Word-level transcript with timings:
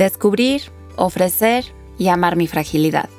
Descubrir, 0.00 0.62
ofrecer 0.96 1.74
y 1.98 2.08
amar 2.08 2.34
mi 2.34 2.46
fragilidad. 2.46 3.10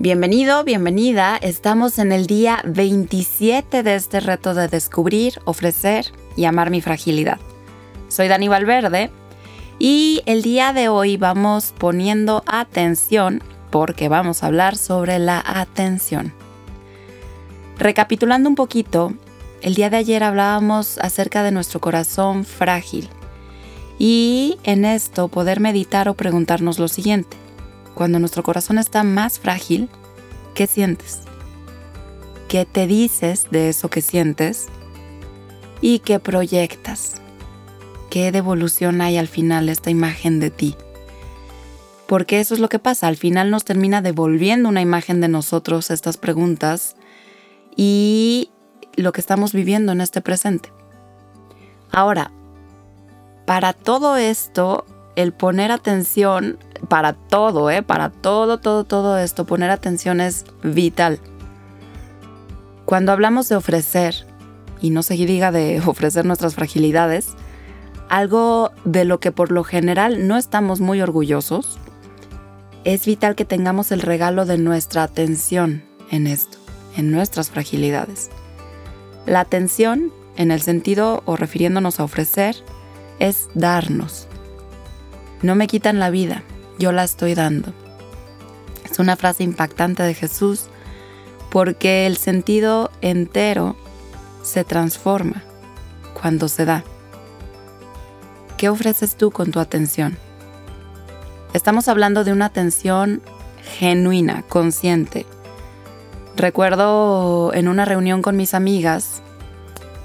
Bienvenido, 0.00 0.64
bienvenida. 0.64 1.36
Estamos 1.40 2.00
en 2.00 2.10
el 2.10 2.26
día 2.26 2.60
27 2.64 3.84
de 3.84 3.94
este 3.94 4.18
reto 4.18 4.54
de 4.54 4.66
descubrir, 4.66 5.40
ofrecer 5.44 6.06
y 6.34 6.46
amar 6.46 6.70
mi 6.70 6.80
fragilidad. 6.80 7.38
Soy 8.08 8.26
Dani 8.26 8.48
Valverde 8.48 9.12
y 9.78 10.20
el 10.26 10.42
día 10.42 10.72
de 10.72 10.88
hoy 10.88 11.16
vamos 11.16 11.72
poniendo 11.78 12.42
atención 12.48 13.40
porque 13.70 14.08
vamos 14.08 14.42
a 14.42 14.48
hablar 14.48 14.76
sobre 14.76 15.20
la 15.20 15.40
atención. 15.46 16.32
Recapitulando 17.78 18.48
un 18.48 18.56
poquito, 18.56 19.14
el 19.62 19.76
día 19.76 19.90
de 19.90 19.98
ayer 19.98 20.24
hablábamos 20.24 20.98
acerca 20.98 21.44
de 21.44 21.52
nuestro 21.52 21.80
corazón 21.80 22.44
frágil 22.44 23.08
y 23.98 24.58
en 24.64 24.84
esto 24.84 25.28
poder 25.28 25.60
meditar 25.60 26.08
o 26.08 26.14
preguntarnos 26.14 26.78
lo 26.78 26.88
siguiente. 26.88 27.36
Cuando 27.94 28.18
nuestro 28.18 28.42
corazón 28.42 28.78
está 28.78 29.02
más 29.02 29.38
frágil, 29.38 29.88
¿qué 30.54 30.66
sientes? 30.66 31.22
¿Qué 32.48 32.64
te 32.64 32.86
dices 32.86 33.46
de 33.50 33.70
eso 33.70 33.88
que 33.88 34.02
sientes? 34.02 34.68
¿Y 35.80 36.00
qué 36.00 36.18
proyectas? 36.18 37.14
¿Qué 38.10 38.32
devolución 38.32 39.00
hay 39.00 39.16
al 39.16 39.28
final 39.28 39.68
esta 39.68 39.90
imagen 39.90 40.40
de 40.40 40.50
ti? 40.50 40.76
Porque 42.06 42.38
eso 42.38 42.54
es 42.54 42.60
lo 42.60 42.68
que 42.68 42.78
pasa, 42.78 43.08
al 43.08 43.16
final 43.16 43.50
nos 43.50 43.64
termina 43.64 44.00
devolviendo 44.00 44.68
una 44.68 44.80
imagen 44.80 45.20
de 45.20 45.28
nosotros 45.28 45.90
estas 45.90 46.18
preguntas 46.18 46.96
y 47.74 48.50
lo 48.94 49.12
que 49.12 49.20
estamos 49.20 49.52
viviendo 49.52 49.92
en 49.92 50.00
este 50.00 50.20
presente. 50.20 50.70
Ahora, 51.90 52.30
para 53.46 53.72
todo 53.72 54.16
esto, 54.16 54.84
el 55.14 55.32
poner 55.32 55.70
atención, 55.70 56.58
para 56.88 57.14
todo, 57.14 57.70
¿eh? 57.70 57.82
para 57.82 58.10
todo, 58.10 58.58
todo, 58.58 58.84
todo 58.84 59.18
esto, 59.18 59.46
poner 59.46 59.70
atención 59.70 60.20
es 60.20 60.44
vital. 60.62 61.20
Cuando 62.84 63.12
hablamos 63.12 63.48
de 63.48 63.56
ofrecer, 63.56 64.26
y 64.80 64.90
no 64.90 65.02
se 65.02 65.14
diga 65.14 65.52
de 65.52 65.80
ofrecer 65.86 66.26
nuestras 66.26 66.54
fragilidades, 66.54 67.34
algo 68.08 68.72
de 68.84 69.04
lo 69.04 69.20
que 69.20 69.32
por 69.32 69.50
lo 69.50 69.64
general 69.64 70.28
no 70.28 70.36
estamos 70.36 70.80
muy 70.80 71.00
orgullosos, 71.00 71.78
es 72.84 73.06
vital 73.06 73.34
que 73.34 73.44
tengamos 73.44 73.90
el 73.90 74.00
regalo 74.00 74.44
de 74.44 74.58
nuestra 74.58 75.02
atención 75.02 75.82
en 76.10 76.26
esto, 76.26 76.58
en 76.96 77.10
nuestras 77.10 77.50
fragilidades. 77.50 78.30
La 79.24 79.40
atención, 79.40 80.12
en 80.36 80.52
el 80.52 80.62
sentido 80.62 81.22
o 81.26 81.36
refiriéndonos 81.36 81.98
a 81.98 82.04
ofrecer, 82.04 82.56
es 83.18 83.48
darnos. 83.54 84.28
No 85.42 85.54
me 85.54 85.66
quitan 85.66 85.98
la 85.98 86.10
vida, 86.10 86.42
yo 86.78 86.92
la 86.92 87.04
estoy 87.04 87.34
dando. 87.34 87.72
Es 88.90 88.98
una 88.98 89.16
frase 89.16 89.44
impactante 89.44 90.02
de 90.02 90.14
Jesús 90.14 90.66
porque 91.50 92.06
el 92.06 92.16
sentido 92.16 92.90
entero 93.00 93.76
se 94.42 94.64
transforma 94.64 95.42
cuando 96.20 96.48
se 96.48 96.64
da. 96.64 96.84
¿Qué 98.56 98.68
ofreces 98.68 99.16
tú 99.16 99.30
con 99.30 99.52
tu 99.52 99.60
atención? 99.60 100.16
Estamos 101.52 101.88
hablando 101.88 102.24
de 102.24 102.32
una 102.32 102.46
atención 102.46 103.22
genuina, 103.78 104.42
consciente. 104.48 105.26
Recuerdo 106.36 107.52
en 107.54 107.68
una 107.68 107.84
reunión 107.84 108.22
con 108.22 108.36
mis 108.36 108.54
amigas, 108.54 109.22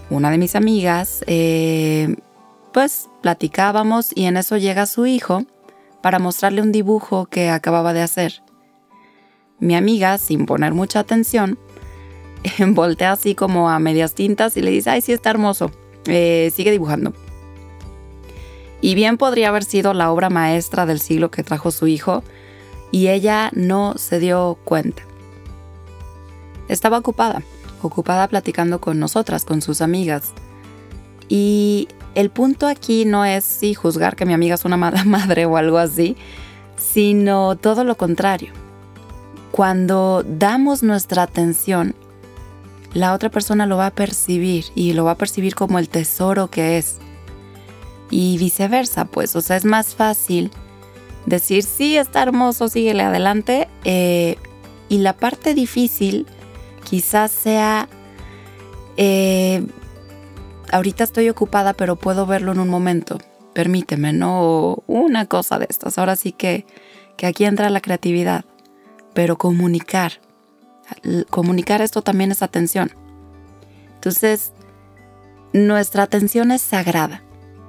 una 0.10 0.32
de 0.32 0.38
mis 0.38 0.56
amigas 0.56 1.24
eh, 1.28 2.16
pues 2.74 3.10
platicábamos 3.22 4.12
y 4.16 4.26
en 4.26 4.38
eso 4.38 4.58
llega 4.58 4.86
su 4.86 5.06
hijo 5.06 5.44
para 6.02 6.20
mostrarle 6.20 6.62
un 6.62 6.72
dibujo 6.72 7.26
que 7.26 7.50
acababa 7.50 7.94
de 7.94 8.02
hacer. 8.02 8.42
Mi 9.60 9.76
amiga, 9.76 10.18
sin 10.18 10.46
poner 10.46 10.74
mucha 10.74 11.00
atención, 11.00 11.60
voltea 12.68 13.12
así 13.12 13.36
como 13.36 13.70
a 13.70 13.80
medias 13.80 14.16
tintas 14.16 14.58
y 14.58 14.62
le 14.62 14.72
dice, 14.72 14.90
ay, 14.90 15.02
sí 15.02 15.12
está 15.12 15.30
hermoso, 15.30 15.72
eh, 16.06 16.52
sigue 16.54 16.72
dibujando. 16.72 17.14
Y 18.82 18.96
bien 18.96 19.18
podría 19.18 19.50
haber 19.50 19.64
sido 19.64 19.94
la 19.94 20.12
obra 20.12 20.30
maestra 20.30 20.88
del 20.88 21.00
siglo 21.00 21.30
que 21.30 21.44
trajo 21.44 21.70
su 21.70 21.88
hijo, 21.88 22.24
y 22.92 23.08
ella 23.08 23.52
no 23.54 23.94
se 23.98 24.20
dio 24.20 24.58
cuenta. 24.66 25.04
Estaba 26.68 26.98
ocupada, 26.98 27.44
ocupada 27.82 28.28
platicando 28.28 28.82
con 28.82 29.00
nosotras, 29.00 29.46
con 29.46 29.62
sus 29.62 29.82
amigas. 29.82 30.34
Y 31.34 31.88
el 32.14 32.30
punto 32.30 32.68
aquí 32.68 33.06
no 33.06 33.24
es 33.24 33.46
si 33.46 33.74
juzgar 33.74 34.18
que 34.18 34.26
mi 34.26 34.34
amiga 34.34 34.56
es 34.56 34.66
una 34.66 34.76
mala 34.76 35.04
madre 35.06 35.46
o 35.46 35.56
algo 35.56 35.78
así, 35.78 36.18
sino 36.76 37.56
todo 37.56 37.86
lo 37.86 37.96
contrario. 37.96 38.52
Cuando 39.52 40.26
damos 40.28 40.84
nuestra 40.84 41.24
atención, 41.24 41.96
la 42.94 43.14
otra 43.14 43.30
persona 43.30 43.66
lo 43.66 43.78
va 43.78 43.86
a 43.86 43.92
percibir 43.92 44.66
y 44.76 44.92
lo 44.92 45.06
va 45.06 45.12
a 45.12 45.18
percibir 45.18 45.56
como 45.56 45.80
el 45.80 45.88
tesoro 45.88 46.50
que 46.50 46.78
es. 46.78 46.98
Y 48.10 48.38
viceversa, 48.38 49.06
pues, 49.06 49.34
o 49.38 49.42
sea, 49.42 49.56
es 49.56 49.64
más 49.64 49.96
fácil 49.96 50.52
decir, 51.26 51.64
sí, 51.64 51.96
está 51.96 52.24
hermoso, 52.24 52.68
síguele 52.68 53.04
adelante. 53.04 53.70
Eh, 53.86 54.36
y 54.90 54.98
la 54.98 55.14
parte 55.14 55.54
difícil 55.54 56.26
quizás 56.84 57.32
sea 57.32 57.88
eh, 58.98 59.66
ahorita 60.72 61.04
estoy 61.04 61.30
ocupada, 61.30 61.74
pero 61.74 61.96
puedo 61.96 62.26
verlo 62.26 62.52
en 62.52 62.60
un 62.60 62.70
momento. 62.70 63.18
Permíteme, 63.54 64.14
no 64.14 64.84
una 64.88 65.26
cosa 65.26 65.60
de 65.60 65.68
estas. 65.70 65.98
Ahora 65.98 66.16
sí 66.16 66.32
que, 66.32 66.66
que 67.18 67.28
aquí 67.28 67.46
entra 67.46 67.70
la 67.70 67.82
creatividad, 67.82 68.46
pero 69.14 69.38
comunicar. 69.38 70.14
Comunicar 71.30 71.82
esto 71.82 72.02
también 72.02 72.32
es 72.32 72.42
atención. 72.42 72.92
Entonces, 73.96 74.54
nuestra 75.54 76.04
atención 76.04 76.52
es 76.52 76.62
sagrada 76.62 77.24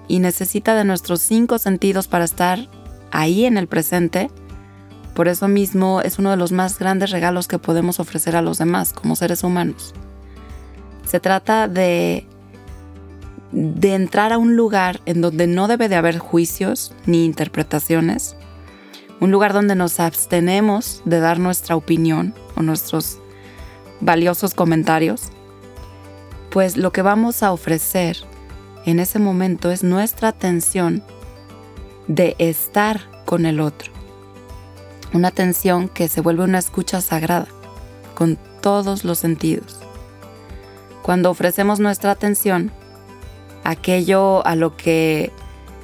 y 0.09 0.19
necesita 0.19 0.75
de 0.75 0.85
nuestros 0.85 1.21
cinco 1.21 1.59
sentidos 1.59 2.09
para 2.09 2.25
estar 2.25 2.69
ahí 3.11 3.45
en 3.45 3.59
el 3.59 3.69
presente. 3.69 4.31
Por 5.15 5.29
eso 5.29 5.47
mismo 5.47 6.01
es 6.01 6.19
uno 6.19 6.31
de 6.31 6.37
los 6.37 6.53
más 6.53 6.79
grandes 6.79 7.11
regalos 7.11 7.49
que 7.49 7.59
podemos 7.59 8.01
ofrecer 8.01 8.35
a 8.35 8.43
los 8.43 8.59
demás 8.59 8.93
como 8.93 9.17
seres 9.17 9.45
humanos. 9.45 9.95
Se 11.05 11.21
trata 11.21 11.69
de 11.69 12.27
de 13.53 13.95
entrar 13.95 14.33
a 14.33 14.39
un 14.39 14.57
lugar 14.57 15.01
en 15.07 15.21
donde 15.21 15.47
no 15.47 15.69
debe 15.69 15.89
de 15.89 15.97
haber 15.97 16.19
juicios 16.19 16.95
ni 17.07 17.25
interpretaciones, 17.25 18.37
un 19.21 19.31
lugar 19.31 19.53
donde 19.53 19.77
nos 19.77 20.01
abstenemos 20.01 21.03
de 21.05 21.21
dar 21.21 21.39
nuestra 21.39 21.77
opinión 21.77 22.35
o 22.57 22.63
nuestros 22.63 23.19
valiosos 24.01 24.55
comentarios, 24.55 25.29
pues 26.51 26.77
lo 26.77 26.93
que 26.93 27.03
vamos 27.03 27.43
a 27.43 27.53
ofrecer 27.53 28.17
en 28.85 28.99
ese 28.99 29.19
momento 29.19 29.71
es 29.71 29.85
nuestra 29.85 30.29
atención 30.29 31.05
de 32.09 32.35
estar 32.39 33.01
con 33.25 33.47
el 33.47 33.61
otro. 33.61 33.93
Una 35.13 35.29
atención 35.29 35.89
que 35.89 36.09
se 36.09 36.21
vuelve 36.21 36.45
una 36.45 36.59
escucha 36.59 37.01
sagrada, 37.01 37.47
con 38.15 38.39
todos 38.61 39.05
los 39.05 39.19
sentidos. 39.19 39.79
Cuando 41.03 41.31
ofrecemos 41.31 41.81
nuestra 41.81 42.11
atención, 42.11 42.73
aquello 43.65 44.47
a 44.47 44.57
lo 44.57 44.77
que 44.77 45.33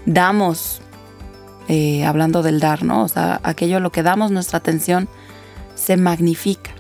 damos, 0.07 0.81
eh, 1.69 2.05
hablando 2.05 2.43
del 2.43 2.61
dar, 2.61 2.83
¿no? 2.83 3.03
O 3.05 3.09
sea, 3.09 3.41
aquello 3.43 3.77
a 3.77 3.81
lo 3.81 3.93
que 3.93 4.03
damos 4.03 4.31
nuestra 4.31 4.59
atención 4.59 5.09
se 5.75 5.97
magnifica 5.97 6.71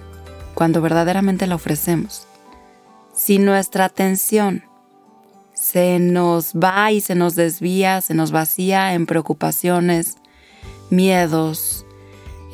cuando 0.55 0.81
verdaderamente 0.81 1.47
la 1.47 1.55
ofrecemos. 1.55 2.27
Si 3.15 3.39
nuestra 3.39 3.85
atención 3.85 4.65
se 5.55 5.99
nos 5.99 6.55
va 6.55 6.93
y 6.93 7.01
se 7.01 7.15
nos 7.15 7.35
desvía, 7.35 8.01
se 8.01 8.15
nos 8.15 8.31
vacía 8.31 8.95
en 8.95 9.07
preocupaciones, 9.07 10.17
miedos, 10.91 11.85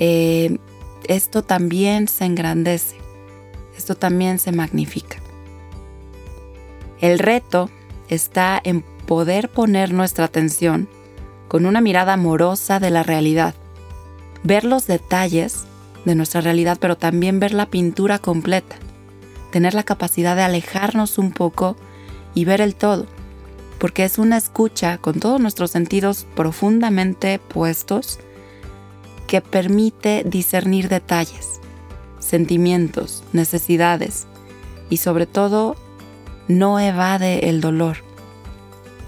eh, 0.00 0.58
esto 1.06 1.43
también 1.43 2.08
se 2.08 2.25
engrandece, 2.25 2.97
esto 3.76 3.94
también 3.94 4.38
se 4.38 4.52
magnifica. 4.52 5.19
El 7.00 7.19
reto 7.19 7.70
está 8.09 8.61
en 8.62 8.83
poder 9.06 9.51
poner 9.51 9.93
nuestra 9.93 10.25
atención 10.25 10.89
con 11.49 11.67
una 11.67 11.81
mirada 11.81 12.15
amorosa 12.15 12.81
de 12.81 12.91
la 12.91 13.03
realidad, 13.03 13.55
ver 14.43 14.65
los 14.65 14.87
detalles 14.87 15.65
de 16.05 16.15
nuestra 16.15 16.41
realidad, 16.41 16.79
pero 16.81 16.97
también 16.97 17.41
ver 17.41 17.55
la 17.55 17.67
pintura 17.67 18.19
completa, 18.19 18.77
tener 19.51 19.75
la 19.75 19.85
capacidad 19.85 20.37
de 20.37 20.43
alejarnos 20.43 21.19
un 21.19 21.33
poco 21.33 21.77
y 22.35 22.45
ver 22.45 22.61
el 22.61 22.75
todo, 22.75 23.06
porque 23.79 24.05
es 24.05 24.19
una 24.19 24.37
escucha 24.37 24.99
con 24.99 25.21
todos 25.21 25.41
nuestros 25.41 25.71
sentidos 25.71 26.27
profundamente 26.35 27.39
puestos 27.39 28.19
que 29.27 29.41
permite 29.41 30.25
discernir 30.27 30.89
detalles, 30.89 31.61
sentimientos, 32.19 33.25
necesidades 33.33 34.27
y 34.91 34.99
sobre 34.99 35.27
todo 35.27 35.77
no 36.49 36.79
evade 36.81 37.49
el 37.49 37.61
dolor, 37.61 37.99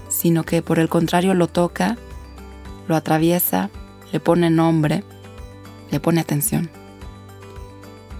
sino 0.09 0.43
que 0.43 0.61
por 0.61 0.79
el 0.79 0.89
contrario 0.89 1.33
lo 1.33 1.47
toca, 1.47 1.97
lo 2.87 2.95
atraviesa, 2.95 3.69
le 4.11 4.19
pone 4.19 4.49
nombre, 4.49 5.03
le 5.91 5.99
pone 5.99 6.21
atención. 6.21 6.69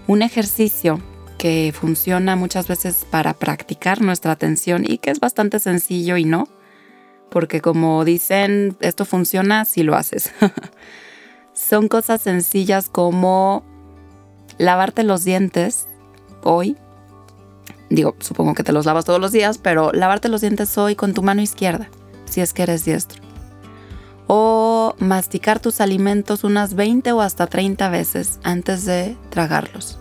Un 0.07 0.21
ejercicio 0.21 0.99
que 1.37 1.73
funciona 1.77 2.35
muchas 2.35 2.67
veces 2.67 3.05
para 3.09 3.33
practicar 3.33 4.01
nuestra 4.01 4.31
atención 4.31 4.83
y 4.87 4.97
que 4.97 5.11
es 5.11 5.19
bastante 5.19 5.59
sencillo 5.59 6.17
y 6.17 6.25
no, 6.25 6.47
porque 7.29 7.61
como 7.61 8.03
dicen, 8.05 8.77
esto 8.79 9.05
funciona 9.05 9.65
si 9.65 9.83
lo 9.83 9.95
haces. 9.95 10.31
Son 11.53 11.87
cosas 11.87 12.21
sencillas 12.21 12.89
como 12.89 13.63
lavarte 14.57 15.03
los 15.03 15.23
dientes 15.23 15.87
hoy. 16.43 16.77
Digo, 17.89 18.15
supongo 18.19 18.53
que 18.53 18.63
te 18.63 18.73
los 18.73 18.85
lavas 18.85 19.05
todos 19.05 19.19
los 19.19 19.31
días, 19.31 19.57
pero 19.57 19.91
lavarte 19.93 20.29
los 20.29 20.41
dientes 20.41 20.77
hoy 20.77 20.95
con 20.95 21.13
tu 21.13 21.23
mano 21.23 21.41
izquierda, 21.41 21.89
si 22.25 22.41
es 22.41 22.53
que 22.53 22.63
eres 22.63 22.83
diestro. 22.85 23.21
O 24.27 24.95
masticar 24.99 25.59
tus 25.59 25.79
alimentos 25.79 26.43
unas 26.43 26.73
20 26.73 27.11
o 27.13 27.21
hasta 27.21 27.47
30 27.47 27.89
veces 27.89 28.39
antes 28.43 28.85
de 28.85 29.15
tragarlos 29.29 29.99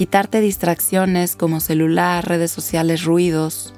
quitarte 0.00 0.40
distracciones 0.40 1.36
como 1.36 1.60
celular, 1.60 2.26
redes 2.26 2.50
sociales, 2.50 3.04
ruidos. 3.04 3.74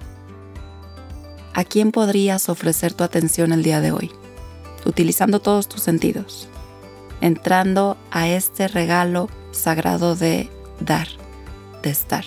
¿A 1.52 1.64
quién 1.64 1.90
podrías 1.90 2.49
ofrecer 2.49 2.93
tu 2.93 3.02
atención 3.02 3.50
el 3.50 3.64
día 3.64 3.81
de 3.81 3.90
hoy? 3.90 4.12
Utilizando 4.87 5.40
todos 5.40 5.69
tus 5.69 5.82
sentidos, 5.82 6.46
entrando 7.20 7.96
a 8.12 8.28
este 8.28 8.69
regalo 8.69 9.28
sagrado 9.50 10.14
de 10.14 10.49
dar, 10.78 11.08
de 11.82 11.90
estar. 11.90 12.25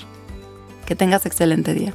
Que 0.86 0.96
tengas 0.96 1.26
excelente 1.26 1.74
día. 1.74 1.94